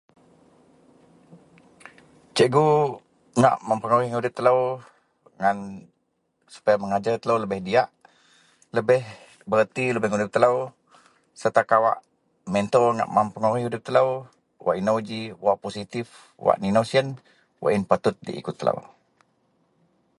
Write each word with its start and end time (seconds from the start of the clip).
Cikgu 2.35 2.67
ngak 3.39 3.55
mempengaruhi 3.67 4.13
tudip 4.15 4.33
telou 4.37 4.59
ngan 5.39 5.57
sereta 6.53 6.81
mengajer 6.81 7.11
udip 7.13 7.23
telou 7.23 7.37
lebih 7.43 7.59
diyak, 7.67 7.87
lebeh 8.75 9.03
bererti 9.49 9.83
lubeang 9.93 10.13
tudip 10.15 10.31
telou 10.35 10.57
sereta 11.39 11.61
kawak 11.71 11.97
mentor 12.53 12.85
ngak 12.97 13.13
mempengaruhi 13.15 13.65
tudip 13.65 13.83
telou 13.87 14.09
wak 14.65 14.77
inou 14.81 14.97
ji 15.07 15.19
wak 15.45 15.57
positip 15.63 16.07
wak 16.45 16.59
ninou 16.61 16.83
siyen, 16.89 17.07
wak 17.61 17.71
yen 17.73 17.83
patut 17.89 18.15
diikut 18.25 18.55
telou. 18.59 18.79